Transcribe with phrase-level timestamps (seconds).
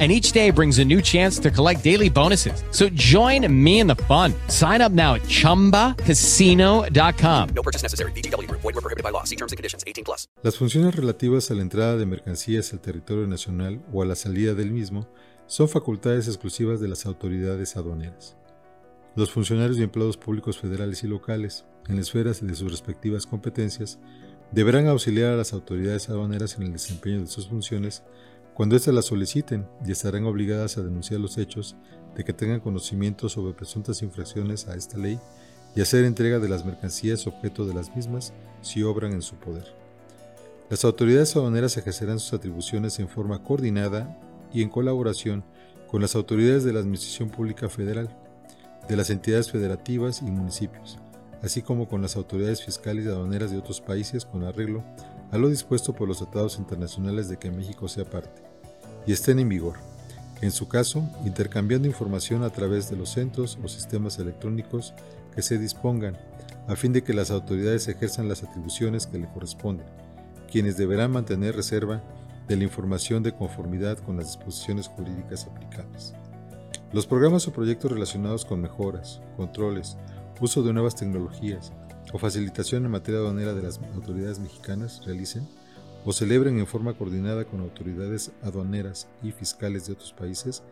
[0.00, 2.64] And each day brings a new chance to collect daily bonuses.
[2.72, 4.34] So join me in the fun.
[4.48, 7.48] Sign up now at chumbacasino.com.
[7.54, 8.10] No purchase necessary.
[8.16, 8.50] BGW.
[8.50, 9.22] Void were prohibited by law.
[9.22, 9.84] See terms and conditions.
[9.86, 10.26] 18 plus.
[10.42, 14.54] Las funciones relativas a la entrada de mercancías al territorio nacional o a la salida
[14.54, 15.06] del mismo
[15.46, 18.36] son facultades exclusivas de las autoridades aduaneras.
[19.14, 24.00] Los funcionarios y empleados públicos federales y locales, en las esferas de sus respectivas competencias,
[24.50, 28.02] deberán auxiliar a las autoridades aduaneras en el desempeño de sus funciones
[28.54, 31.74] cuando éstas las soliciten y estarán obligadas a denunciar los hechos
[32.14, 35.18] de que tengan conocimiento sobre presuntas infracciones a esta ley
[35.74, 39.74] y hacer entrega de las mercancías objeto de las mismas si obran en su poder.
[40.70, 44.16] Las autoridades aduaneras ejercerán sus atribuciones en forma coordinada
[44.52, 45.44] y en colaboración
[45.90, 48.08] con las autoridades de la Administración Pública Federal,
[48.88, 50.98] de las entidades federativas y municipios,
[51.42, 54.84] así como con las autoridades fiscales y aduaneras de otros países con arreglo
[55.32, 58.42] a lo dispuesto por los tratados internacionales de que México sea parte,
[59.06, 59.74] y estén en vigor,
[60.40, 64.92] en su caso, intercambiando información a través de los centros o sistemas electrónicos
[65.34, 66.18] que se dispongan,
[66.68, 69.86] a fin de que las autoridades ejerzan las atribuciones que le corresponden,
[70.50, 72.02] quienes deberán mantener reserva
[72.46, 76.14] de la información de conformidad con las disposiciones jurídicas aplicables.
[76.92, 79.96] Los programas o proyectos relacionados con mejoras, controles,
[80.40, 81.72] uso de nuevas tecnologías
[82.12, 85.48] o facilitación en materia aduanera de las autoridades mexicanas realicen
[86.04, 90.62] o celebren en forma coordinada con autoridades aduaneras y fiscales de otros países,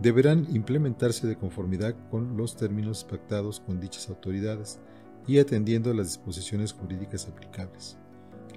[0.00, 4.78] deberán implementarse de conformidad con los términos pactados con dichas autoridades
[5.26, 7.96] y atendiendo a las disposiciones jurídicas aplicables.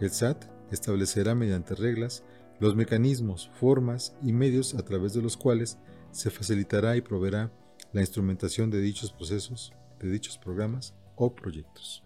[0.00, 2.24] El SAT establecerá mediante reglas
[2.58, 5.78] los mecanismos, formas y medios a través de los cuales
[6.10, 7.52] se facilitará y proveerá
[7.92, 12.05] la instrumentación de dichos procesos, de dichos programas o proyectos.